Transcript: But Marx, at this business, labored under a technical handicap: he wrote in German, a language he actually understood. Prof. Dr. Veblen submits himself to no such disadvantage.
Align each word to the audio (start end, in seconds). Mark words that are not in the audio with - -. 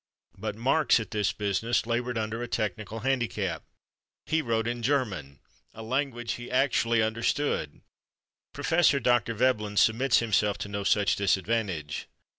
But 0.35 0.55
Marx, 0.55 0.99
at 0.99 1.11
this 1.11 1.31
business, 1.31 1.85
labored 1.85 2.17
under 2.17 2.41
a 2.41 2.47
technical 2.47 3.01
handicap: 3.01 3.61
he 4.25 4.41
wrote 4.41 4.67
in 4.67 4.81
German, 4.81 5.41
a 5.75 5.83
language 5.83 6.31
he 6.31 6.49
actually 6.49 7.03
understood. 7.03 7.81
Prof. 8.51 9.03
Dr. 9.03 9.35
Veblen 9.35 9.77
submits 9.77 10.17
himself 10.17 10.57
to 10.57 10.67
no 10.69 10.83
such 10.83 11.17
disadvantage. 11.17 12.07